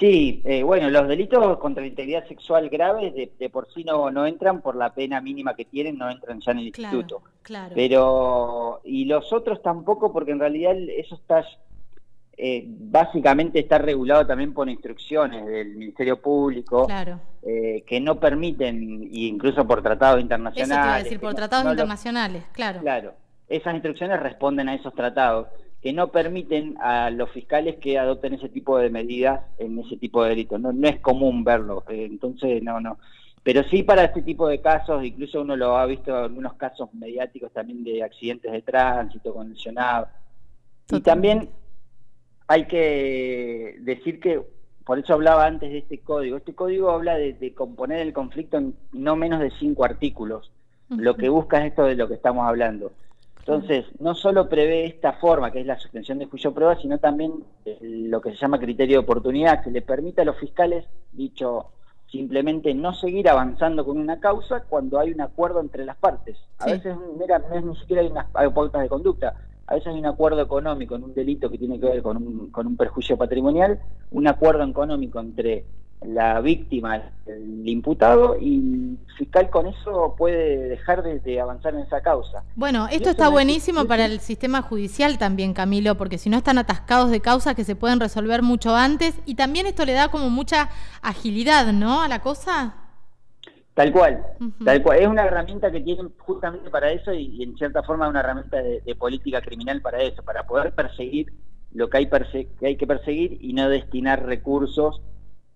Sí, 0.00 0.40
eh, 0.46 0.62
bueno, 0.62 0.88
los 0.88 1.06
delitos 1.06 1.58
contra 1.58 1.82
la 1.82 1.88
integridad 1.88 2.26
sexual 2.26 2.70
graves 2.70 3.14
de, 3.14 3.50
por 3.50 3.70
sí 3.70 3.84
no, 3.84 4.10
no 4.10 4.24
entran 4.24 4.62
por 4.62 4.74
la 4.74 4.94
pena 4.94 5.20
mínima 5.20 5.54
que 5.54 5.66
tienen, 5.66 5.98
no 5.98 6.08
entran 6.10 6.40
ya 6.40 6.52
en 6.52 6.58
el 6.60 6.66
instituto. 6.68 7.22
Claro. 7.42 7.74
Pero, 7.74 8.80
y 8.82 9.04
los 9.04 9.30
otros 9.30 9.60
tampoco, 9.60 10.10
porque 10.10 10.32
en 10.32 10.40
realidad 10.40 10.74
eso 10.96 11.16
está, 11.16 11.44
eh, 12.34 12.64
básicamente 12.66 13.58
está 13.58 13.76
regulado 13.76 14.26
también 14.26 14.54
por 14.54 14.70
instrucciones 14.70 15.44
del 15.44 15.76
Ministerio 15.76 16.18
Público 16.18 16.88
eh, 17.42 17.84
que 17.86 18.00
no 18.00 18.18
permiten, 18.18 19.06
incluso 19.12 19.66
por 19.66 19.82
tratados 19.82 20.22
internacionales. 20.22 20.70
Eso 20.70 20.80
te 20.80 20.86
iba 20.86 20.94
a 20.94 21.02
decir, 21.02 21.20
por 21.20 21.34
tratados 21.34 21.70
internacionales, 21.70 22.42
claro. 22.52 22.80
Claro, 22.80 23.12
esas 23.50 23.74
instrucciones 23.74 24.18
responden 24.18 24.70
a 24.70 24.76
esos 24.76 24.94
tratados 24.94 25.48
que 25.82 25.92
no 25.92 26.08
permiten 26.08 26.76
a 26.80 27.10
los 27.10 27.30
fiscales 27.30 27.76
que 27.76 27.98
adopten 27.98 28.34
ese 28.34 28.48
tipo 28.48 28.78
de 28.78 28.90
medidas 28.90 29.40
en 29.58 29.78
ese 29.78 29.96
tipo 29.96 30.22
de 30.22 30.30
delitos. 30.30 30.60
No, 30.60 30.72
no 30.72 30.88
es 30.88 31.00
común 31.00 31.42
verlo, 31.42 31.84
eh, 31.88 32.06
entonces 32.10 32.62
no, 32.62 32.80
no. 32.80 32.98
Pero 33.42 33.62
sí 33.64 33.82
para 33.82 34.04
este 34.04 34.20
tipo 34.22 34.48
de 34.48 34.60
casos, 34.60 35.02
incluso 35.04 35.40
uno 35.40 35.56
lo 35.56 35.78
ha 35.78 35.86
visto 35.86 36.10
en 36.10 36.24
algunos 36.24 36.54
casos 36.54 36.92
mediáticos 36.92 37.52
también 37.52 37.82
de 37.82 38.02
accidentes 38.02 38.52
de 38.52 38.60
tránsito 38.60 39.32
condicionado. 39.32 40.08
Y 40.90 41.00
también 41.00 41.48
hay 42.46 42.66
que 42.66 43.76
decir 43.80 44.20
que, 44.20 44.42
por 44.84 44.98
eso 44.98 45.14
hablaba 45.14 45.46
antes 45.46 45.70
de 45.70 45.78
este 45.78 46.00
código, 46.00 46.36
este 46.36 46.54
código 46.54 46.90
habla 46.90 47.16
de, 47.16 47.54
componer 47.54 48.00
el 48.00 48.12
conflicto 48.12 48.58
en 48.58 48.74
no 48.92 49.16
menos 49.16 49.40
de 49.40 49.52
cinco 49.58 49.84
artículos. 49.84 50.50
Lo 50.88 51.16
que 51.16 51.28
busca 51.28 51.60
es 51.60 51.70
esto 51.70 51.84
de 51.84 51.94
lo 51.94 52.08
que 52.08 52.14
estamos 52.14 52.46
hablando. 52.46 52.92
Entonces, 53.54 53.86
no 53.98 54.14
solo 54.14 54.48
prevé 54.48 54.86
esta 54.86 55.14
forma, 55.14 55.50
que 55.50 55.60
es 55.60 55.66
la 55.66 55.78
suspensión 55.78 56.18
de 56.18 56.26
juicio 56.26 56.54
prueba, 56.54 56.76
sino 56.76 56.98
también 56.98 57.44
lo 57.80 58.20
que 58.20 58.30
se 58.30 58.36
llama 58.36 58.60
criterio 58.60 58.98
de 58.98 59.04
oportunidad, 59.04 59.64
que 59.64 59.70
le 59.70 59.82
permite 59.82 60.22
a 60.22 60.24
los 60.24 60.38
fiscales, 60.38 60.84
dicho 61.12 61.66
simplemente, 62.06 62.74
no 62.74 62.92
seguir 62.92 63.28
avanzando 63.28 63.84
con 63.84 63.98
una 63.98 64.20
causa 64.20 64.64
cuando 64.68 64.98
hay 64.98 65.12
un 65.12 65.20
acuerdo 65.20 65.60
entre 65.60 65.84
las 65.84 65.96
partes. 65.96 66.38
A 66.58 66.66
veces 66.66 66.96
mira, 67.18 67.38
no 67.38 67.54
es 67.54 67.64
ni 67.64 67.76
siquiera 67.76 68.02
hay 68.02 68.08
unas 68.08 68.26
pautas 68.30 68.82
de 68.82 68.88
conducta, 68.88 69.34
a 69.66 69.74
veces 69.74 69.88
hay 69.88 69.98
un 69.98 70.06
acuerdo 70.06 70.40
económico 70.40 70.96
en 70.96 71.04
un 71.04 71.14
delito 71.14 71.50
que 71.50 71.58
tiene 71.58 71.78
que 71.78 71.86
ver 71.86 72.02
con 72.02 72.16
un, 72.16 72.50
con 72.50 72.66
un 72.66 72.76
perjuicio 72.76 73.16
patrimonial, 73.16 73.80
un 74.10 74.26
acuerdo 74.26 74.64
económico 74.64 75.20
entre 75.20 75.64
la 76.02 76.40
víctima, 76.40 77.02
el 77.26 77.68
imputado, 77.68 78.36
y 78.40 78.56
el 78.56 78.98
fiscal 79.18 79.50
con 79.50 79.66
eso 79.66 80.14
puede 80.16 80.68
dejar 80.68 81.02
de, 81.02 81.40
avanzar 81.40 81.74
en 81.74 81.80
esa 81.80 82.00
causa. 82.00 82.42
Bueno, 82.56 82.88
esto 82.90 83.10
está 83.10 83.28
buenísimo 83.28 83.84
para 83.84 84.06
el 84.06 84.20
sistema 84.20 84.62
judicial 84.62 85.18
también, 85.18 85.52
Camilo, 85.52 85.96
porque 85.96 86.18
si 86.18 86.30
no 86.30 86.38
están 86.38 86.58
atascados 86.58 87.10
de 87.10 87.20
causas 87.20 87.54
que 87.54 87.64
se 87.64 87.76
pueden 87.76 88.00
resolver 88.00 88.42
mucho 88.42 88.74
antes, 88.74 89.20
y 89.26 89.34
también 89.34 89.66
esto 89.66 89.84
le 89.84 89.92
da 89.92 90.08
como 90.08 90.30
mucha 90.30 90.70
agilidad, 91.02 91.72
¿no? 91.72 92.00
A 92.00 92.08
la 92.08 92.22
cosa. 92.22 92.74
Tal 93.74 93.92
cual, 93.92 94.22
tal 94.64 94.82
cual. 94.82 94.98
Es 94.98 95.06
una 95.06 95.24
herramienta 95.24 95.70
que 95.70 95.80
tienen 95.80 96.12
justamente 96.18 96.70
para 96.70 96.90
eso 96.90 97.12
y, 97.14 97.42
en 97.42 97.56
cierta 97.56 97.82
forma 97.82 98.08
una 98.08 98.20
herramienta 98.20 98.60
de, 98.62 98.94
política 98.96 99.40
criminal 99.40 99.80
para 99.80 100.02
eso, 100.02 100.22
para 100.22 100.46
poder 100.46 100.74
perseguir 100.74 101.32
lo 101.72 101.88
que 101.88 101.98
hay, 101.98 102.10
que, 102.10 102.66
hay 102.66 102.76
que 102.76 102.86
perseguir 102.86 103.38
y 103.40 103.52
no 103.52 103.68
destinar 103.68 104.26
recursos 104.26 105.00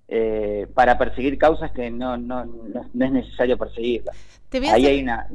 eh, 0.09 0.67
para 0.75 0.99
perseguir 0.99 1.39
causas 1.39 1.71
que 1.73 1.91
no, 1.91 2.17
no, 2.17 2.45
no, 2.45 3.05
es 3.05 3.13
necesario 3.13 3.57
perseguirlas. 3.57 4.17
Ahí 4.71 4.87
hay 4.87 5.03
una, 5.03 5.29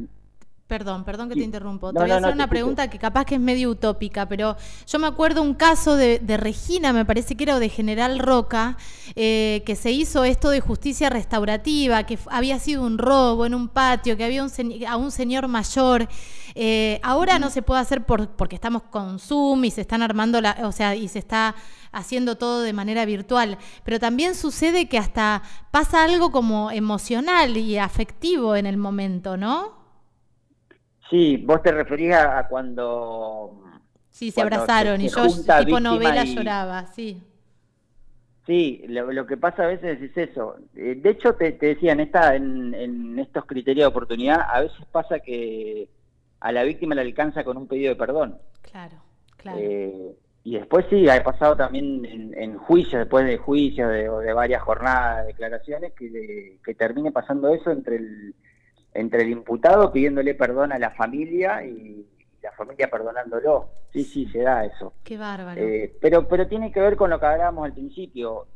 Perdón, 0.70 1.04
perdón 1.04 1.30
que 1.30 1.34
te 1.34 1.42
interrumpo. 1.42 1.92
te 1.92 1.98
voy 1.98 2.12
a 2.12 2.18
hacer 2.18 2.32
una 2.32 2.48
pregunta 2.48 2.92
que 2.92 3.00
capaz 3.00 3.26
que 3.26 3.34
es 3.34 3.42
medio 3.42 3.72
utópica, 3.72 4.28
pero 4.28 4.56
yo 4.86 5.00
me 5.00 5.08
acuerdo 5.08 5.42
un 5.42 5.56
caso 5.56 5.96
de, 5.96 6.20
Regina, 6.38 6.94
me 6.94 7.06
parece 7.06 7.36
que 7.36 7.46
era 7.46 7.58
de 7.58 7.70
General 7.70 8.20
Roca, 8.20 8.78
eh, 9.16 9.64
que 9.66 9.76
se 9.76 9.90
hizo 9.90 10.24
esto 10.26 10.52
de 10.52 10.62
justicia 10.62 11.10
restaurativa, 11.10 12.04
que 12.04 12.20
había 12.28 12.60
sido 12.60 12.84
un 12.84 13.00
robo 13.00 13.48
en 13.48 13.56
un 13.56 13.68
patio, 13.68 14.16
que 14.16 14.24
había 14.24 14.44
un 14.44 14.52
a 14.88 14.96
un 14.96 15.10
señor 15.10 15.48
mayor. 15.48 16.08
Eh, 16.54 17.00
ahora 17.02 17.40
no 17.40 17.50
se 17.50 17.64
puede 17.64 17.82
hacer 17.82 18.06
por, 18.06 18.30
porque 18.30 18.54
estamos 18.54 18.84
con 18.84 19.18
Zoom 19.18 19.66
y 19.66 19.72
se 19.72 19.82
están 19.82 20.04
armando, 20.04 20.40
la, 20.40 20.56
o 20.66 20.72
sea, 20.72 20.96
y 20.96 21.08
se 21.08 21.18
está 21.18 21.56
haciendo 21.92 22.38
todo 22.38 22.62
de 22.62 22.74
manera 22.74 23.06
virtual, 23.06 23.58
pero 23.84 24.00
también 24.00 24.36
sucede 24.36 24.88
que 24.88 25.00
hasta 25.00 25.42
pasa 25.72 26.04
algo 26.04 26.32
como 26.32 26.70
emocional 26.70 27.58
y 27.58 27.80
afectivo 27.80 28.56
en 28.56 28.68
el 28.68 28.78
momento, 28.78 29.36
¿no? 29.36 29.79
Sí, 31.10 31.38
vos 31.38 31.62
te 31.64 31.72
referías 31.72 32.26
a 32.26 32.48
cuando... 32.48 33.64
Sí, 34.12 34.32
se 34.32 34.42
abrazaron 34.42 35.00
y 35.02 35.10
yo 35.10 35.28
tipo 35.60 35.80
novela 35.80 36.24
lloraba, 36.24 36.88
sí. 36.88 37.22
Sí, 38.46 38.84
lo, 38.88 39.28
que 39.28 39.38
pasa 39.38 39.64
a 39.64 39.68
veces 39.68 40.02
es 40.02 40.18
eso. 40.18 40.56
Eh, 40.76 40.96
de 40.96 41.12
hecho, 41.12 41.36
te, 41.36 41.52
decía, 41.52 41.92
en, 41.92 42.00
esta, 42.00 42.36
en, 42.36 43.20
estos 43.20 43.46
criterios 43.46 43.84
de 43.84 43.88
oportunidad, 43.90 44.42
a 44.42 44.62
veces 44.62 44.84
pasa 44.92 45.20
que 45.20 45.88
a 46.40 46.52
la 46.52 46.64
víctima 46.64 46.96
le 46.96 47.02
alcanza 47.02 47.44
con 47.44 47.58
un 47.58 47.68
pedido 47.68 47.90
de 47.90 47.96
perdón. 47.96 48.40
Claro, 48.64 48.98
claro. 49.38 49.60
Eh, 49.62 50.16
y 50.44 50.58
después 50.58 50.86
sí, 50.90 51.08
ha 51.08 51.24
pasado 51.24 51.56
también 51.56 52.34
en, 52.36 52.58
juicios, 52.58 53.02
después 53.02 53.26
de 53.26 53.38
juicios 53.38 53.90
de, 53.92 54.10
de 54.10 54.34
varias 54.34 54.64
jornadas 54.64 55.22
de 55.22 55.28
declaraciones, 55.28 55.94
que, 55.94 56.58
que 56.64 56.74
termine 56.74 57.12
pasando 57.12 57.54
eso 57.54 57.70
entre 57.70 57.98
el 57.98 58.34
entre 58.94 59.24
el 59.24 59.30
imputado 59.30 59.92
pidiéndole 59.92 60.34
perdón 60.36 60.72
a 60.72 60.80
la 60.80 60.92
familia 60.92 61.64
y 61.64 62.06
la 62.42 62.52
familia 62.54 62.90
perdonándolo. 62.90 63.70
Sí, 63.92 64.04
sí, 64.04 64.28
se 64.28 64.40
da 64.40 64.66
eso. 64.66 64.94
Qué 65.04 65.18
bárbaro. 65.18 65.60
Eh, 65.60 65.96
pero, 66.00 66.28
pero 66.28 66.48
tiene 66.48 66.72
que 66.72 66.80
ver 66.80 66.96
con 66.96 67.10
lo 67.10 67.20
que 67.20 67.26
hablábamos 67.26 67.66
al 67.66 67.74
principio. 67.74 68.48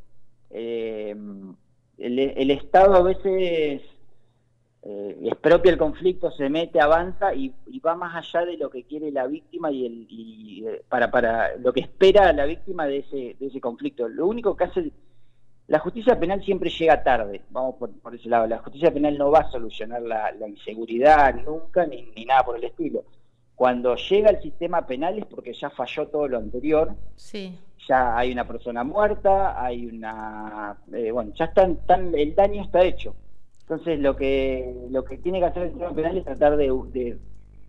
Eh, 0.50 1.16
el, 1.98 2.52
Estado 2.52 2.96
a 2.96 3.02
veces 3.02 3.82
eh, 4.82 5.18
expropia 5.24 5.72
el 5.72 5.78
conflicto, 5.78 6.32
se 6.32 6.50
mete, 6.50 6.82
avanza 6.82 7.34
y, 7.34 7.54
va 7.80 7.96
más 7.96 8.16
allá 8.16 8.46
de 8.46 8.58
lo 8.58 8.70
que 8.70 8.84
quiere 8.84 9.12
la 9.12 9.28
víctima 9.28 9.72
y, 9.72 9.86
el, 9.86 10.08
y 10.10 10.66
eh, 10.68 10.84
para, 10.90 11.12
para 11.12 11.56
lo 11.58 11.74
que 11.74 11.82
espera 11.82 12.32
la 12.34 12.46
víctima 12.46 12.86
de 12.86 13.00
ese, 13.00 13.36
de 13.40 13.48
ese 13.48 13.62
conflicto. 13.62 14.08
Lo 14.08 14.28
único 14.28 14.56
que 14.56 14.66
hace 14.66 14.92
la 15.67 15.79
justicia 15.79 16.20
penal 16.20 16.43
siempre 16.43 16.70
llega 16.70 17.03
tarde, 17.03 17.41
vamos 17.50 17.75
por, 17.75 18.15
ese 18.15 18.27
lado. 18.27 18.48
La 18.48 18.60
justicia 18.60 18.93
penal 18.93 19.17
no 19.17 19.32
va 19.32 19.39
a 19.39 19.51
solucionar 19.51 20.01
la, 20.01 20.34
inseguridad 20.48 21.36
nunca, 21.36 21.86
ni, 21.86 22.12
nada 22.25 22.43
por 22.43 22.58
el 22.58 22.65
estilo. 22.65 23.05
Cuando 23.55 23.96
llega 23.96 24.29
el 24.29 24.41
sistema 24.41 24.86
penal 24.86 25.17
es 25.20 25.25
porque 25.25 25.53
ya 25.53 25.70
falló 25.70 26.08
todo 26.08 26.27
lo 26.27 26.38
anterior. 26.38 26.93
Sí. 27.15 27.58
Ya 27.88 28.17
hay 28.17 28.32
una 28.32 28.48
persona 28.48 28.84
muerta, 28.84 29.62
hay 29.62 29.86
una. 29.86 30.77
Eh, 30.91 31.12
bueno, 31.12 31.32
ya 31.36 31.46
están, 31.46 31.79
el 32.13 32.36
daño 32.36 32.63
está 32.63 32.84
hecho. 32.84 33.15
Entonces, 33.62 34.00
lo 34.00 34.15
que, 34.15 34.74
lo 34.89 35.05
que 35.05 35.17
tiene 35.17 35.39
que 35.39 35.46
hacer 35.46 35.63
el 35.63 35.70
sistema 35.70 35.93
penal 35.93 36.17
es 36.17 36.25
tratar 36.25 36.58
de 36.58 36.72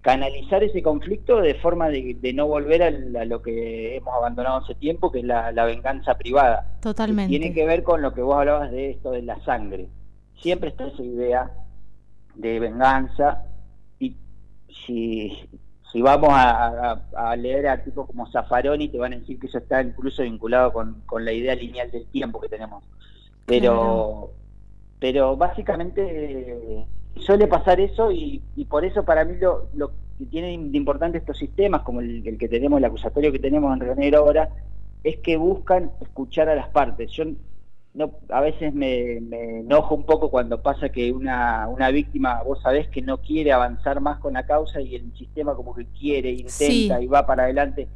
canalizar 0.05 0.63
ese 0.63 0.83
conflicto 0.83 1.41
de 1.41 1.55
forma 1.55 1.89
de, 1.89 2.33
no 2.35 2.47
volver 2.47 2.83
a, 2.83 2.91
lo 3.25 3.41
que 3.41 3.97
hemos 3.97 4.15
abandonado 4.15 4.59
hace 4.59 4.75
tiempo, 4.75 5.11
que 5.11 5.21
es 5.21 5.25
la, 5.25 5.65
venganza 5.65 6.15
privada. 6.15 6.77
Totalmente. 6.83 7.31
tiene 7.31 7.55
que 7.55 7.65
ver 7.65 7.83
con 7.83 8.03
lo 8.03 8.13
que 8.13 8.21
vos 8.21 8.37
hablabas 8.37 8.71
de 8.71 8.91
esto 8.91 9.13
de 9.13 9.23
la 9.23 9.43
sangre. 9.47 9.89
Siempre 10.37 10.69
está 10.69 10.89
esa 10.89 11.03
idea 11.03 11.51
de 12.35 12.61
venganza 12.61 13.45
y 13.99 14.15
si, 14.85 15.49
si 15.91 16.03
vamos 16.03 16.29
a, 16.33 17.35
leer 17.39 17.67
a 17.67 17.83
tipos 17.83 18.07
como 18.07 18.31
Zaffaroni 18.31 18.91
te 18.91 18.99
van 18.99 19.15
a 19.15 19.19
decir 19.21 19.41
que 19.41 19.47
eso 19.47 19.57
está 19.57 19.81
incluso 19.81 20.23
vinculado 20.23 20.71
con, 20.71 21.25
la 21.25 21.33
idea 21.33 21.55
lineal 21.55 21.91
del 21.91 22.05
tiempo 22.09 22.43
que 22.43 22.51
tenemos. 22.51 22.85
Pero, 23.47 24.33
pero 25.01 25.35
básicamente 25.35 26.85
suele 27.17 27.47
pasar 27.47 27.81
eso 27.81 28.11
y, 28.13 28.43
por 28.69 28.85
eso 28.85 29.05
para 29.05 29.25
mí 29.25 29.37
lo, 29.41 29.69
lo, 29.75 29.93
que 30.19 30.27
tiene 30.27 30.49
de 30.49 30.77
importante 30.77 31.19
estos 31.19 31.39
sistemas, 31.39 31.83
como 31.83 32.01
el, 32.01 32.37
que 32.39 32.49
tenemos, 32.49 32.79
el 32.79 32.85
acusatorio 32.85 33.33
que 33.33 33.39
tenemos 33.39 33.73
en 33.73 33.81
Río 33.81 33.95
Negro 33.95 34.19
ahora, 34.21 34.51
es 35.03 35.19
que 35.19 35.37
buscan 35.37 35.91
escuchar 36.01 36.49
a 36.49 36.55
las 36.55 36.69
partes. 36.69 37.11
Yo 37.13 37.25
no, 37.95 38.11
a 38.29 38.41
veces 38.41 38.75
me, 38.75 39.19
enojo 39.61 39.95
un 39.95 40.05
poco 40.05 40.31
cuando 40.31 40.63
pasa 40.63 40.89
que 40.89 41.13
una, 41.13 41.69
una 41.69 41.91
víctima, 41.91 42.43
vos 42.43 42.61
sabés 42.63 42.89
que 42.89 43.03
no 43.03 43.19
quiere 43.19 43.53
avanzar 43.53 44.01
más 44.01 44.19
con 44.19 44.35
la 44.35 44.47
causa 44.47 44.81
y 44.81 44.97
el 44.97 45.13
sistema 45.17 45.55
como 45.55 45.75
que 45.75 45.87
quiere, 45.87 46.31
intenta 46.31 47.01
y 47.01 47.07
va 47.07 47.27
para 47.27 47.45
adelante. 47.45 47.89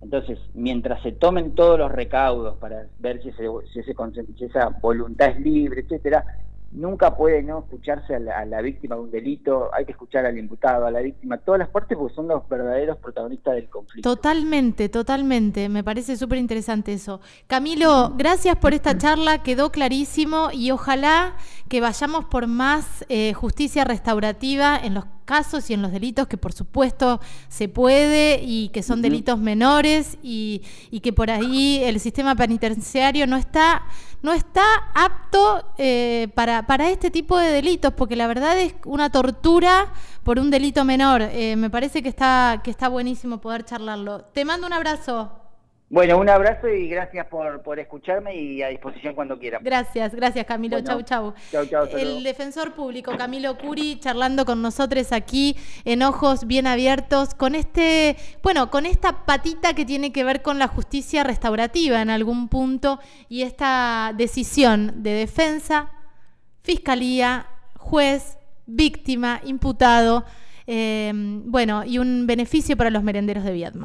Entonces, 0.00 0.38
mientras 0.52 1.02
se 1.02 1.12
tomen 1.12 1.54
todos 1.54 1.78
los 1.78 1.90
recaudos 1.90 2.56
para 2.58 2.86
ver 2.98 3.22
si, 3.22 3.32
si, 3.32 3.80
ese, 3.80 3.94
si 4.36 4.44
esa 4.44 4.68
voluntad 4.68 5.30
es 5.30 5.40
libre, 5.40 5.80
etcétera, 5.80 6.24
nunca 6.74 7.16
puede 7.16 7.42
no 7.42 7.60
escucharse 7.60 8.14
a 8.14 8.44
la, 8.44 8.60
víctima 8.60 8.96
de 8.96 9.02
un 9.02 9.10
delito, 9.10 9.70
hay 9.72 9.84
que 9.84 9.92
escuchar 9.92 10.26
al 10.26 10.36
imputado, 10.36 10.86
a 10.86 10.90
la 10.90 11.00
víctima, 11.00 11.38
todas 11.38 11.60
las 11.60 11.68
partes 11.68 11.96
porque 11.96 12.14
son 12.14 12.28
los 12.28 12.46
verdaderos 12.48 12.98
protagonistas 12.98 13.54
del 13.54 13.68
conflicto. 13.68 14.14
Totalmente, 14.14 14.88
totalmente, 14.88 15.68
me 15.68 15.84
parece 15.84 16.16
súper 16.16 16.38
interesante 16.38 16.92
eso. 16.92 17.20
Camilo, 17.46 18.12
gracias 18.16 18.56
por 18.56 18.74
esta 18.74 18.98
charla, 18.98 19.42
quedó 19.42 19.70
clarísimo 19.70 20.48
y 20.52 20.72
ojalá 20.72 21.36
que 21.68 21.80
vayamos 21.80 22.24
por 22.26 22.46
más 22.46 23.04
eh, 23.08 23.32
justicia 23.34 23.84
restaurativa 23.84 24.76
en 24.76 24.94
los 24.94 25.04
casos 25.24 25.70
y 25.70 25.74
en 25.74 25.82
los 25.82 25.92
delitos 25.92 26.26
que 26.28 26.36
por 26.36 26.52
supuesto 26.52 27.20
se 27.48 27.68
puede 27.68 28.40
y 28.42 28.68
que 28.68 28.82
son 28.82 29.02
delitos 29.02 29.38
menores 29.38 30.18
y, 30.22 30.62
que 31.02 31.12
por 31.12 31.30
ahí 31.30 31.80
el 31.82 32.00
sistema 32.00 32.34
penitenciario 32.34 33.26
no 33.26 33.36
está, 33.36 33.82
no 34.24 34.32
está 34.32 34.64
apto 34.94 35.62
eh, 35.76 36.28
para, 36.34 36.66
para 36.66 36.88
este 36.88 37.10
tipo 37.10 37.36
de 37.36 37.50
delitos, 37.50 37.92
porque 37.92 38.16
la 38.16 38.26
verdad 38.26 38.58
es 38.58 38.74
una 38.86 39.12
tortura 39.12 39.92
por 40.22 40.38
un 40.38 40.50
delito 40.50 40.82
menor. 40.82 41.20
Eh, 41.20 41.56
me 41.56 41.68
parece 41.68 42.02
que 42.02 42.08
está, 42.08 42.62
que 42.64 42.70
está 42.70 42.88
buenísimo 42.88 43.36
poder 43.38 43.66
charlarlo. 43.66 44.22
Te 44.32 44.46
mando 44.46 44.66
un 44.66 44.72
abrazo. 44.72 45.43
Bueno, 45.94 46.18
un 46.18 46.28
abrazo 46.28 46.66
y 46.66 46.88
gracias 46.88 47.24
por, 47.28 47.62
por 47.62 47.78
escucharme 47.78 48.34
y 48.34 48.64
a 48.64 48.68
disposición 48.68 49.14
cuando 49.14 49.38
quieran. 49.38 49.62
Gracias, 49.62 50.12
gracias 50.12 50.44
Camilo. 50.44 50.80
chau, 50.80 51.02
chau. 51.02 51.34
Chau, 51.52 51.64
chau. 51.66 51.86
El 51.96 52.24
defensor 52.24 52.74
público 52.74 53.16
Camilo 53.16 53.56
Curi 53.56 54.00
charlando 54.00 54.44
con 54.44 54.60
nosotros 54.60 55.12
aquí 55.12 55.56
en 55.84 56.02
Ojos 56.02 56.48
Bien 56.48 56.66
Abiertos 56.66 57.36
con 57.36 57.54
este, 57.54 58.16
bueno, 58.42 58.72
con 58.72 58.86
esta 58.86 59.24
patita 59.24 59.74
que 59.74 59.84
tiene 59.84 60.12
que 60.12 60.24
ver 60.24 60.42
con 60.42 60.58
la 60.58 60.66
justicia 60.66 61.22
restaurativa 61.22 62.02
en 62.02 62.10
algún 62.10 62.48
punto 62.48 62.98
y 63.28 63.42
esta 63.42 64.12
decisión 64.16 65.04
de 65.04 65.12
defensa, 65.12 65.92
fiscalía, 66.64 67.46
juez, 67.78 68.36
víctima, 68.66 69.40
imputado, 69.44 70.24
eh, 70.66 71.12
bueno, 71.14 71.84
y 71.84 71.98
un 71.98 72.26
beneficio 72.26 72.76
para 72.76 72.90
los 72.90 73.04
merenderos 73.04 73.44
de 73.44 73.52
Viedma. 73.52 73.82